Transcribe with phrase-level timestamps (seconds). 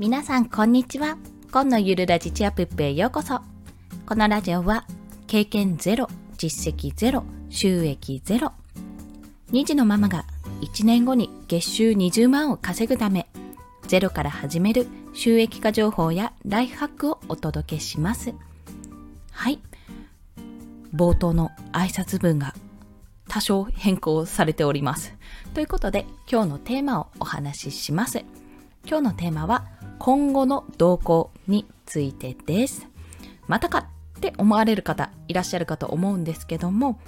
[0.00, 1.18] 皆さんこんにちは。
[1.52, 3.42] 今のゆるラジチアプップへようこそ。
[4.06, 4.86] このラジオは
[5.26, 6.08] 経験ゼロ、
[6.38, 8.54] 実績ゼロ、収益ゼロ。
[9.52, 10.24] 2児のママが
[10.62, 13.28] 1年後に月収20万を稼ぐため、
[13.88, 18.32] ゼロから始める収益化情報やライフハックをお届けします。
[19.32, 19.60] はい。
[20.94, 22.54] 冒頭の挨拶文が
[23.28, 25.12] 多少変更されております。
[25.52, 28.24] ということで今日のテーマをお話しします。
[28.86, 29.66] 今日のテーマは
[30.00, 32.88] 今後の動向についてです。
[33.46, 33.86] またか
[34.16, 36.98] って思われる方いらっしゃるかと思うんですけども、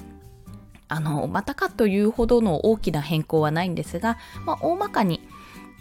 [0.88, 5.26] あの、またかというほどの大きな変更はないんですが、まあ、大まかに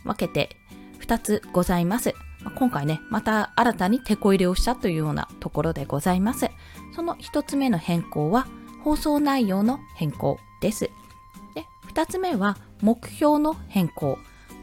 [0.05, 0.55] 分けて
[1.01, 2.15] 2つございます。
[2.55, 6.49] 今回ね、また新たに手こ入れをしたというようなところでございます。
[6.95, 8.47] その1つ目の変更は、
[8.85, 10.89] 放送内容の変更です。
[11.55, 14.17] で、2つ目は、目標の変更。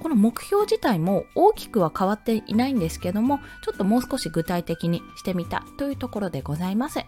[0.09, 7.01] この目標自体も大きくは変わっていないんですけども、ちょっともう少し具体的にしてみたというところでございます。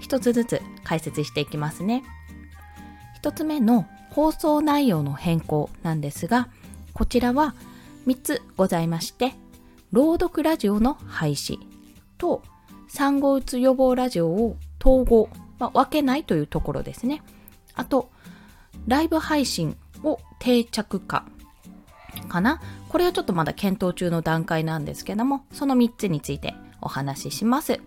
[0.00, 2.02] 一つずつ解説していきますね。
[3.14, 6.48] 一つ目の放送内容の変更なんですが、
[6.92, 7.54] こちらは
[8.08, 9.34] 3つございまして、
[9.92, 11.60] 朗読ラジオの廃止
[12.18, 12.42] と
[12.88, 15.28] 産後うつ予防ラジオを統合、
[15.60, 17.22] まあ、分けないというところですね。
[17.74, 18.10] あと、
[18.88, 21.26] ライブ配信を定着化
[22.28, 27.80] かなこれはちょっとまだ検討中の段階なんですけども、その3つについてお話しします。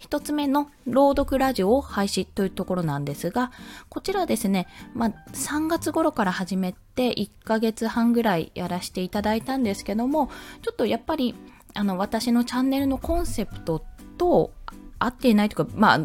[0.00, 3.50] 1つ目の朗読ラジオを廃止というところなんですが、
[3.88, 10.30] こちらですね、まあ、3月頃から始めて1ヶ月半ぐらいやらせていただいたんですけども、
[10.62, 11.34] ちょっとやっぱり
[11.74, 13.84] あの私のチャンネルのコンセプト
[14.16, 14.52] と
[14.98, 16.00] 合っていないというか、まあ、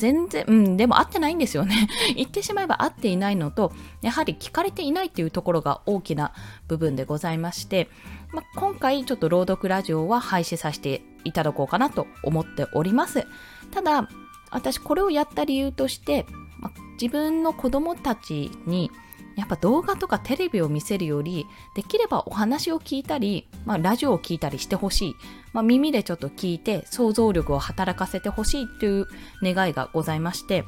[0.00, 1.88] 全然、うん、でも合ってないんですよね。
[2.16, 6.32] 言ってしまえば合っていないのと、やはり聞かれていないっていうところが大きな
[6.68, 7.90] 部分でございまして、
[8.32, 13.26] ま、今回ちょっと朗読ラジオは廃止させていただこうかなと思っております。
[13.72, 14.08] ただ、
[14.50, 16.24] 私これをやった理由として、
[16.60, 16.70] ま、
[17.00, 18.90] 自分の子供たちに
[19.40, 25.16] やっぱ動画とかテレビを見せるより、できればお話を聞いたり、まあ、ラジオを聞いたりしてほしい。
[25.54, 29.06] まあ、耳でちょっと聞いて想像力を働かせてほしいという
[29.42, 30.64] 願いがございまして、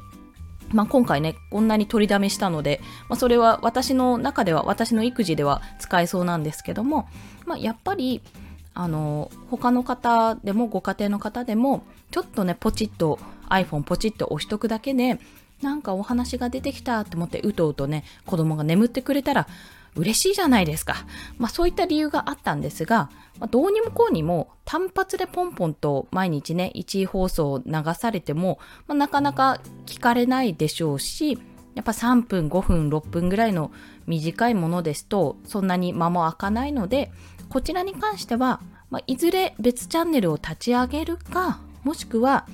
[0.71, 7.07] まあ、今回ね、こんなに取りだめしたので、まあ、それは私の中では、私の育児では使えそうなんですけども、
[7.45, 8.21] まあ、やっぱり、
[8.73, 13.19] あの、他の方でも、ご家庭の方でも、ちょっとね、ポチッと
[13.49, 15.19] iPhone ポチッと押しとくだけで、
[15.63, 19.47] なんかお話が出てきたって思ってうとうとね子供が眠ってくれたら
[19.95, 20.95] 嬉しいじゃないですか。
[21.37, 23.09] まあそういった理由があったんですが、
[23.39, 31.37] まあ、どうにもこうにも単発でポンポンと毎日ね、1位放送を流されても、まあ、なかなか聞かれないでしょうし、
[31.75, 33.71] やっぱ3分、5分、6分ぐらいの
[34.07, 37.11] 短いものですと、そんなに間も開かないので、
[37.49, 42.47] こちらに関しては、まあ、いずれ別チャンネルを立ち上げるか、もしくは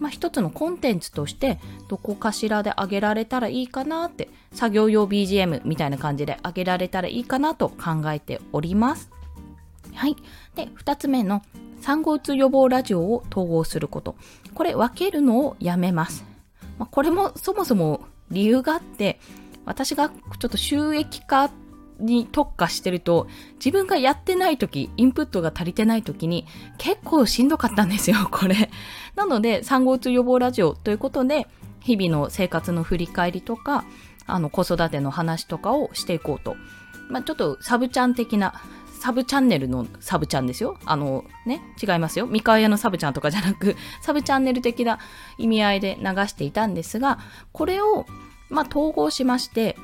[0.00, 9.10] まあ、一つのコンテンツとしてどこかしらで上げられたらいいかなって作業用 BGM みたいな感じで上げられたらいいかなと考えております。
[9.94, 10.16] はい。
[10.54, 11.42] で、二つ目の
[11.80, 14.16] 産後うつ予防ラジオを統合すること。
[14.54, 16.24] これ分けるのをやめます。
[16.78, 18.00] まあ、これもそもそも
[18.30, 19.20] 理由があって、
[19.66, 20.14] 私がちょ
[20.46, 21.50] っと収益化
[22.00, 26.46] に特化してると、自分がやってない時、インプットが足りてない時に
[26.78, 28.70] 結構しんどかったんですよ、 これ。
[29.16, 31.46] なので、産後うつ予防ラジオということで、
[31.80, 33.84] 日々の生活の振り返りとか、
[34.26, 36.56] あの、子育ての話とかをしていこうと。
[37.08, 38.54] まあ、ちょっとサブチャン的な、
[39.00, 40.78] サブチャンネルのサブチャンですよ。
[40.84, 42.26] あの、ね、違いますよ。
[42.26, 44.98] 三河屋のサブチャンとかじゃなく、 サブチャンネル的な
[45.38, 47.18] 意味合いで流していたんですが、
[47.52, 48.06] これを、
[48.50, 49.76] まあ、統合しまして、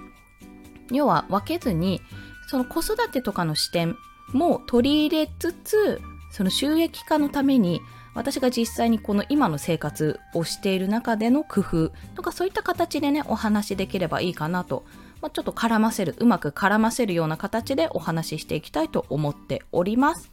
[0.90, 2.00] 要は分けずに、
[2.48, 3.96] その子育てとかの視点
[4.32, 7.80] も取り入れつつ、その収益化のために、
[8.14, 14.84] 私が実際にこの今の生活をしている中での工夫とかそういった形でね、お話しできればいいかなと、
[15.20, 20.30] まあ、ちょっと絡ませる、うまく絡ませるような形でお話ししていきたいと思っております。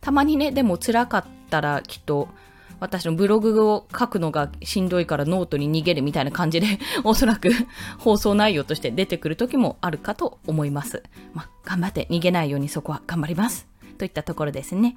[0.00, 2.28] たまにね、でも辛かったらきっと
[2.82, 6.66] 私のブログを書くのがしんどいからノートに逃げるみたいな感じで、
[7.04, 7.52] おそらく
[7.98, 11.04] 放送内容として出てくる時もあるかと思います。
[11.32, 13.68] まあ、頑張って逃げないようにそこは頑張ります。
[13.98, 14.96] といったところですね。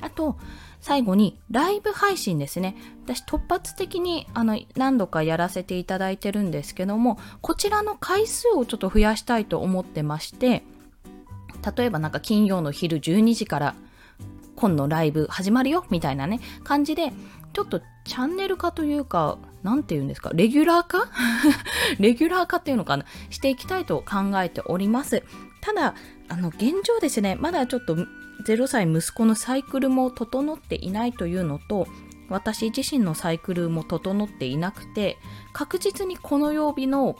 [0.00, 0.36] あと、
[0.80, 2.74] 最後にライブ配信ですね。
[3.04, 10.64] 私突発的にあの何度かやらせていただいてるんですけども、こちらの回数をちょっと増やしたいと思ってまして、
[11.76, 13.74] 例えばなんか金曜の昼12時から
[14.62, 17.12] 今のライブ始まるよみたいなね、感じで、
[17.52, 21.08] ちょっとチャンネル化というか、なんて言うんですか、レギュラー化？
[21.98, 23.04] レギュラー化っていうのかな？
[23.30, 25.24] していきたいと考えております。
[25.62, 25.94] ただ、
[26.28, 27.96] あの、現状ですね、まだちょっと
[28.46, 31.88] 0歳息子のサイクルも整っていないというのと、
[32.28, 35.18] 私自身のサイクルも整っていなくて、
[35.52, 37.16] 確実にこの曜日の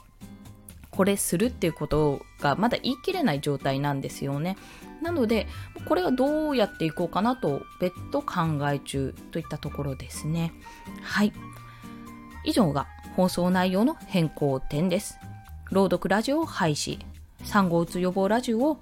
[0.92, 4.56] これするっていうことがまだ言い切れない状態なんですよね。
[5.02, 5.48] なので、
[5.86, 10.52] これはどうやっていこうかなと別途考え中といったところですね。
[11.02, 11.32] はい。
[12.44, 12.86] 以上が
[13.16, 15.18] 放送内容の変更点です。
[15.70, 16.98] 朗読ラジオを廃止、
[17.44, 18.80] 産後うつ予防ラジオを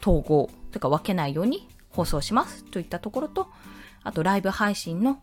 [0.00, 3.48] 統合というか分けないように放送しますといったところと、
[4.02, 5.20] あとライブ配信の、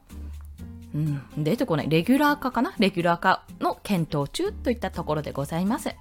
[0.93, 2.73] うん、出てこない、レギュラー化かな？
[2.77, 5.95] レギュラー化の検討中といったところでございます。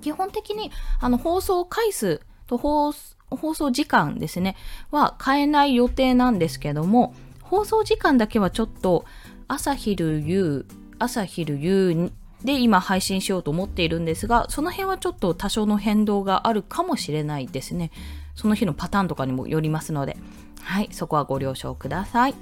[0.00, 0.70] 基本的に
[1.00, 2.92] あの放送回数と放
[3.36, 4.56] 放送時間ですね、
[4.90, 9.04] は変えない予定なんですけども、放送時間だけはちょっと
[9.48, 10.66] 朝昼夕、
[10.98, 12.10] 朝昼夕
[12.44, 17.90] で今配信しようと思っているんですが、その辺はちょっと多少の変動があるかもしれないですね。
[18.34, 20.16] その日のパターンとかにもよりますので、
[20.62, 22.34] はい、そこはご了承ください。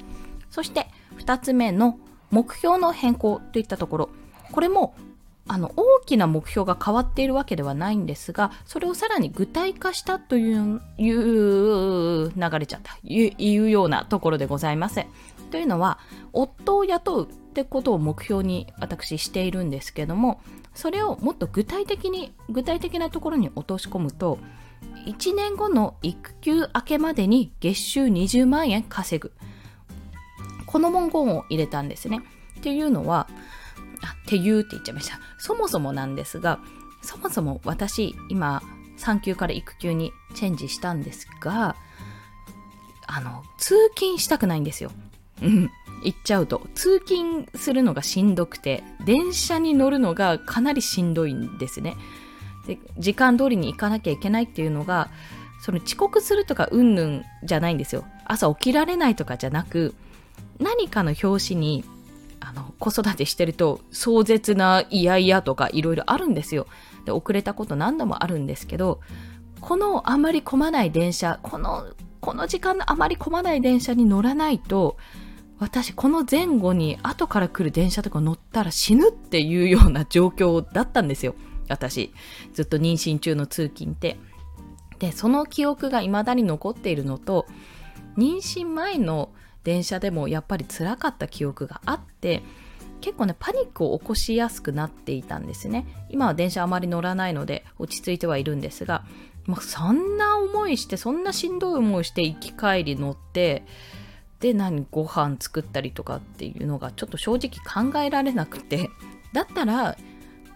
[0.50, 0.88] そして、
[1.18, 1.98] 2つ目の
[2.30, 4.10] 目標の変更といったところ、
[4.50, 4.94] これも
[5.48, 15.04] あの大きな目標が変わっているわけではないんですがそれをさらに具体化したという流れちゃったいうようなところでございます。
[15.50, 15.98] というのは
[16.32, 20.40] 夫を雇うってことを目標に私しているんですけども
[20.74, 24.38] それをもっと具体的に具体的なところに落とし込むと
[25.06, 29.32] 1年後の育休明けまでに月収20万円稼ぐ
[30.66, 32.22] この文言を入れたんですね。
[32.58, 33.28] っていうのは
[34.02, 35.18] あていうって言っちゃいました。
[35.38, 36.58] そもそもなんですが、
[37.02, 38.62] そもそも私、今、
[38.96, 41.76] 産休から育休にチェンジしたんですが、
[43.06, 44.90] あの、通勤したくないんですよ。
[45.42, 45.70] うん。
[46.04, 46.66] 行っちゃうと。
[46.74, 51.96] 通勤するのがしんどくて、電車に乗るのがかなりしんどいんですね。
[52.66, 55.10] で、時間通りに行かなきゃいけないっていうのが、
[55.60, 58.04] その遅刻するとかうんぬんじゃないんですよ。
[58.24, 59.94] 朝起きられないとかじゃなく、
[60.58, 61.84] 何かの表紙に
[62.44, 66.66] あの子育てしてると壮絶な嫌々とかいろいろあるんですよ。
[67.04, 69.00] で遅れたこと何度もあるんですけど
[69.60, 71.86] このあまり混まない電車この
[72.20, 74.96] この時間のあまり混まない電車に乗らないと
[75.58, 81.34] 私この前後に後から来る電車とか乗ったら死ぬっていうような状況だったんですよ。
[81.68, 82.12] 私
[82.52, 84.18] ずっと妊娠中の通勤って。
[84.98, 87.46] でその記憶が未だに残っているのと
[88.16, 89.30] 妊娠前の
[89.64, 92.42] 電車でもやっぱり辛かった記憶があって
[93.00, 95.86] 結構ねパニックを起こしやすくなっていたんですね。
[96.08, 99.04] 今は電車あまり乗らないので落ち着いてはいるんですが、
[99.46, 103.64] まあ、そんな思いしてそんなしんどい思いして行き帰り乗って
[104.40, 108.90] で何ご飯作ったりとかっていうのがちょっと正直考えられなくて。
[109.32, 109.96] だったら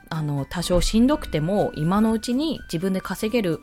[0.08, 3.61] あの多少しんどくても今のうちに自分で稼げる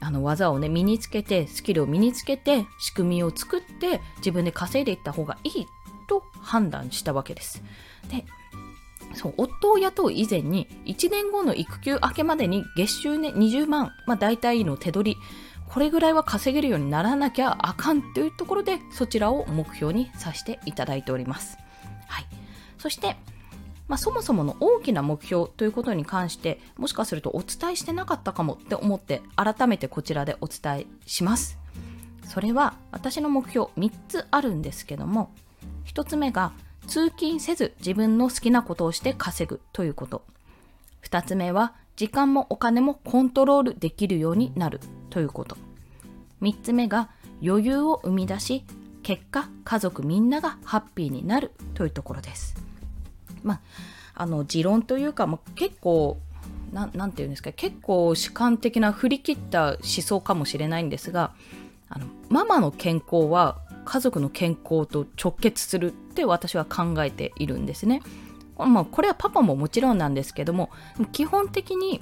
[0.00, 5.66] あの技をね身につけてスキルを身につけて仕組みを作って自分で稼いでいった方がいい
[6.08, 7.62] と判断したわけです。
[8.10, 8.24] で
[9.14, 15.20] そう夫を雇う以前に1年後の育休明けまでに月収ね20万、まあ、大体の手取り
[15.68, 21.56] これぐらいは稼げるようにならなきゃあかんというところでそちらを目標にさせていただいております。
[22.06, 22.26] はい、
[22.78, 23.16] そして
[23.88, 31.58] まあ、そもそもの大きな目標ということに関してもしかするとお伝えしてなかったかもって思って改めてこちらでお伝えします。
[32.24, 35.30] それは私の目標3つあるんですけども
[35.86, 36.52] 1つ目が
[36.88, 40.22] 通勤せず自分の好きなことをして稼ぐということ。
[41.02, 45.56] 2つ目は時間もお金もコントロールできるようになるということ。
[46.42, 47.10] 3つ目が
[47.42, 48.64] 余裕を生み出し
[49.02, 52.65] 結果家族みんながハッピーになるというところです。
[53.46, 53.60] まあ、
[54.14, 56.18] あの持論というか、まあ、結構
[56.72, 61.32] ななんていうんですか結構主観的な振り切った思想かもしれないんですが
[61.88, 68.02] あのママの健康は家族の健康と直結するって私は考えているんですね。
[68.58, 70.70] まあ、これはパパももちろんなんですけども
[71.12, 72.00] 基本的に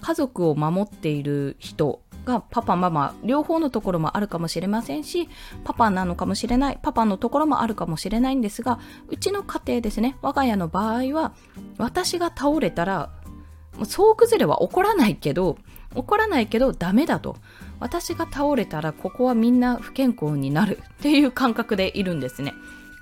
[0.00, 5.28] 家族を守っている人がパパママ両方のところもあるかもしれませんし
[5.64, 8.78] パパなのかもしれないパパのところもあるかもしれないんですが
[9.08, 11.32] うちの家庭ですね我が家の場合は
[11.78, 13.10] 私が倒れたら
[13.84, 15.56] 総崩れは起こらないけど
[15.94, 17.36] 起こらないけどダメだと。
[17.78, 22.54] 私が倒れたらここはみんな不健康になるっていう感覚でいるんですね。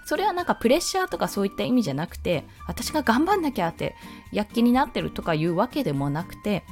[0.04, 3.94] それはなんかプレッシャーとかそういった意味じゃなくて私が頑張んなきゃって
[4.32, 6.62] 躍起になってるとかいうわけでもなくて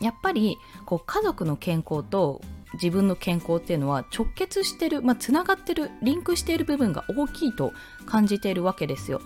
[0.00, 2.40] やっぱりこう家族の健康と
[2.74, 7.72] 自分の健康っていうのは直結してる、まあ、つながってるリンクしている部分が大きいと
[8.06, 9.20] 感じているわけですよ。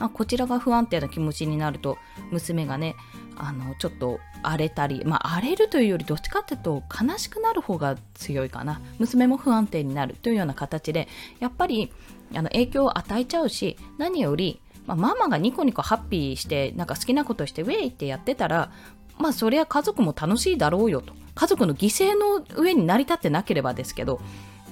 [0.00, 1.98] あこちらが不安定な気持ちになると
[2.30, 2.96] 娘がね
[3.36, 11.06] あのちょっと荒れたりまあ荒れるというよりどっちかっていうと悲しくなる方が強いかな娘も不安定になるというような形で
[11.38, 11.92] やっぱり
[12.34, 18.72] あの影響を与えちゃうし何より、まあ、ママがニコニコハッピーしてなんか好きなことしてウェイってやってたら
[19.20, 21.14] まあそりゃ家族も楽しいだろうよと。
[21.34, 24.20] 家族の犠牲の上に成り立ってなければですけど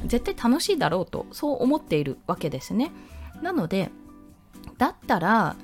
[0.04, 2.90] 絶対楽しいだろうとそう思っているわけですね。
[3.42, 3.90] なので
[4.76, 5.56] だったら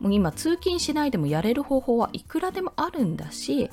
[0.00, 3.70] もう今通勤しないでもやれる方法はいくらでもあるんだし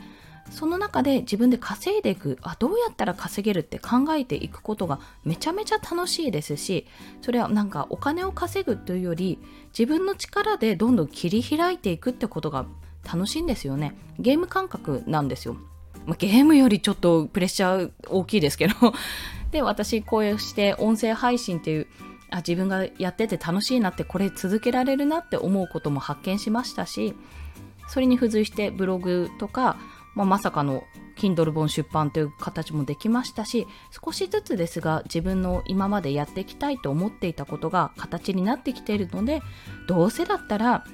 [0.51, 6.87] その中で自分で稼いでいくあどうやったら稼げるって考えていくことがめちゃめちゃ楽しいですし
[7.21, 9.39] それはなんかお金を稼ぐというより
[9.77, 12.65] 自分の力でどんどん切り開いていくってことが
[13.05, 13.95] 楽しいんですよね。
[14.19, 15.55] ゲーム感覚なんですよ、
[16.05, 18.75] まあ、ゲームよりちょっとプレッシャー大きいですけど。
[19.51, 21.87] で私こうして音声配信っていう
[22.29, 27.15] あ自分がやってて楽しいなってこれ続けられるなって思うことも発見しましたし
[27.87, 29.77] それに付随してブログとか、
[30.15, 30.83] まあ、まさかの
[31.17, 33.67] Kindle 本出版という形もできましたし
[34.03, 39.41] 少しずつですが自分の今までやっていきたいと思っていたことが形になってきているので
[39.87, 40.85] どうせだったら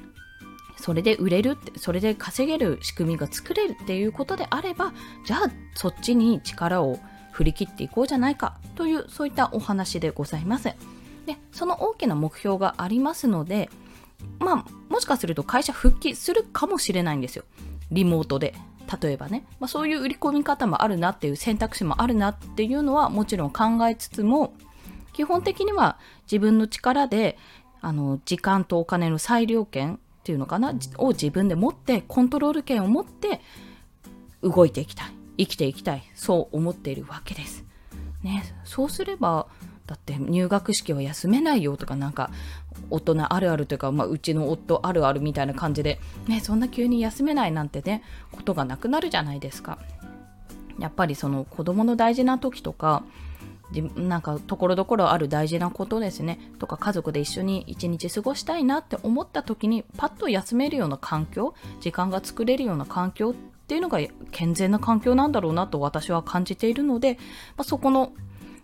[0.78, 4.94] それで売れるってそれで稼げる仕組みが作れるっていうことであれば
[5.26, 7.00] じゃあそっちに力を
[7.32, 10.66] 振り切っていこうじゃないかというそういったお話でございます。
[11.26, 13.70] でその大きな目標がありますので
[14.40, 17.44] まあもしかすると会社復帰するかもしれないんですよ。
[17.92, 18.54] リモートで。
[19.02, 24.54] 例えばね、まあ、そういう売り込み方もあるなっていう選択肢もあるなっていうのはもちろん考えつつも
[25.14, 27.38] 基本的には自分の力で
[27.80, 30.74] あの時間とお金の裁量権っていうのかな？
[30.98, 33.42] を自分で持ってコントロール権を持って
[34.44, 35.08] 動いていきたい
[35.40, 37.66] 生きていきたいそう思っているわけです。
[38.24, 39.48] ね、そうすれば
[39.88, 42.30] だって入学式は休めないよとかなんか
[42.92, 49.80] 大人あるあるというか、まあ、うちの夫あるあるみたいな感じで、ね、そんな急に休めないなんてねことがなくなるじゃないですか。
[50.80, 53.04] やっぱりその子供の大事な時とか
[53.96, 63.34] なんかところどころある大事なことですねとか家族で一緒に一日過ごしたいなって思った時にパッと休めるような環境時間が作れるような環境っ
[63.68, 64.00] ていうのが
[64.32, 67.14] 健全な環境なんだろうなと私は感じているので、
[67.56, 68.12] まあ、そこの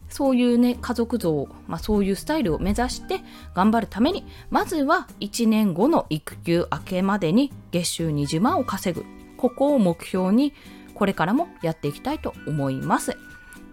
[0.10, 3.22] そういうね、家族像、まあ、そういうスタイルを目指して
[3.54, 9.06] 頑張るために、まずは1年後の育休明けまでに月収20万を稼ぐ。
[9.38, 10.54] ここを目標に、
[10.96, 13.18] これからもやっていきたいと思います。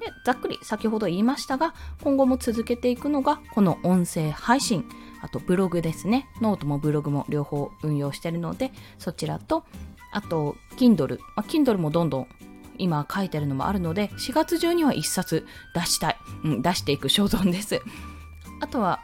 [0.04, 4.84] でざっくり先ほど言いましたが、今後も続けていくのが、この音声配信、
[5.22, 6.28] あとブログですね。
[6.40, 9.64] ノートもブログも両方運用してるので、そちらと、
[10.12, 11.18] あと、Kindle。
[11.34, 12.28] まあ、Kindle もどんどん
[12.78, 16.16] 今書いてるのもあるので、4月中には1冊出したい。
[16.44, 17.80] うん、出していく所存です。
[18.60, 19.00] あとは、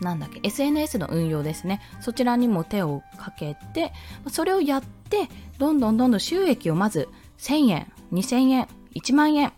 [0.00, 1.80] なんだっけ、SNS の運用ですね。
[2.00, 3.92] そちらにも手をかけて、
[4.28, 5.28] それをやって、
[5.58, 9.52] どんどんどんどん収益をまず1000円、2000円、1万円、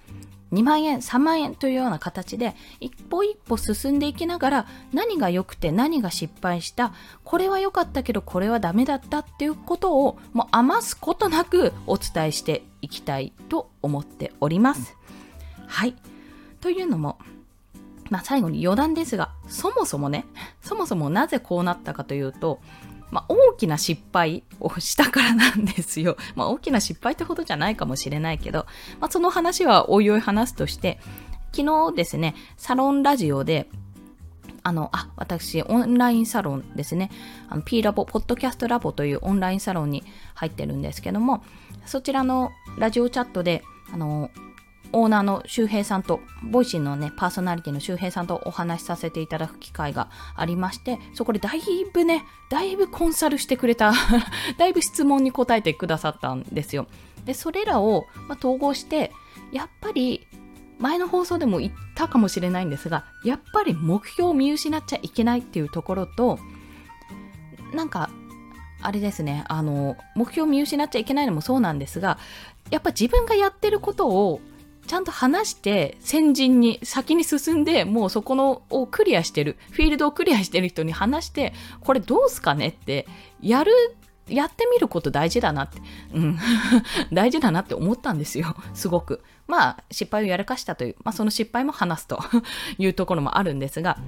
[0.54, 6.92] 2万円、3万円というような形で一歩一歩進んでいきながら何が良くて何が失敗した、
[7.25, 14.96] これは良かったけどこれはダメだったっていうことをもう余すことなくお伝えしていきたいと思っております。
[15.66, 15.94] はい。
[16.61, 17.18] というのも、
[18.11, 20.25] まあ最後に余談ですが、そもそもね、
[20.62, 22.61] そもそもなぜこうなったかというと、
[23.14, 26.16] まあ、大きな失敗をしたからなんですよ。
[26.35, 28.66] まあ、大きな失敗ってほどじゃないかもしれないけど、
[29.00, 30.99] まあ、その話はおいおい話すとして、
[31.52, 33.71] 昨日ですね、サロンラジオで、
[34.64, 37.12] あの、あ、私、オンラインサロンですね。
[37.49, 40.02] あの、P ラボ、ポッドキャストラボというオンラインサロンに
[40.35, 41.44] 入ってるんですけども、
[41.87, 44.30] そちらのラジオチャットで、あの、
[44.94, 51.60] オーナーの周平さんと、 Voicy のね、パーソナリティの周平さんとお話しさせていただく機会がありまして、そこでだい
[51.92, 53.92] ぶね、だいぶコンサルしてくれた
[54.56, 56.86] だいぶ質問に答えてくださったんですよ。
[57.24, 59.12] で、それらを、ま統合して、
[59.52, 60.26] やっぱり、
[60.78, 66.38] 前の放送でも言ったかもしれないんですが、やっぱり目標を見失っちゃいけないっていうところと、
[67.72, 68.10] なんか、
[68.80, 72.18] あれですね、あの、目標を見失っちゃいけないのもそうなんですが、
[72.70, 74.40] やっぱ自分がやってることを
[74.87, 83.07] ちゃんと話して先人に先に進んでもうそこのをクリアしてるフィールドをクリアしてる人に話してこれどうすかねって
[83.41, 83.73] やる
[84.29, 85.83] やってみること大事だなって、
[86.14, 86.38] うん、
[87.12, 89.23] 大事だなって思ったんですよ、すごく。
[89.47, 92.19] まあ、失敗をやらかしたという、まあ、その失敗も話すと
[92.79, 93.99] いうところもあるんですが、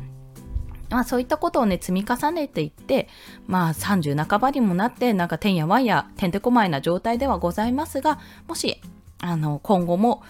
[0.88, 3.08] まあそういったことをね、積み重ねていって、
[3.46, 8.80] まあ30半ばにもなって、なんかてんやわんや、てんてこまいな状態ではございますが、もし
[9.20, 10.22] あの、今後も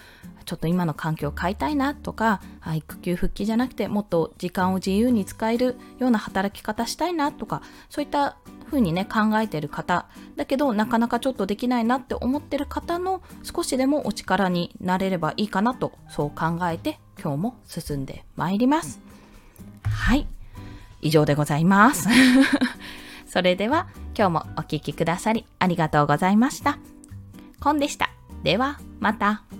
[0.47, 2.41] ちょっと今の環境を変えたいなとか、
[2.73, 19.01] 育休復帰じゃなくてもっと時間を自由に使えるような働き方したいなとか、そういった風にね、考えてる方、だけどなかなかちょっとできないなって思ってる方の少しでもお力になれればいいかなと、そう考えて今日も進んでまいります。
[19.83, 20.27] はい。
[21.01, 22.07] 以上でございます。
[23.27, 23.87] それでは
[24.17, 26.77] 今日もお聴きくださりありがとうございました。
[27.59, 28.09] コンでした。
[28.43, 29.56] ではまた。